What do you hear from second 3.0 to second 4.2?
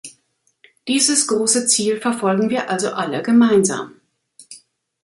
gemeinsam.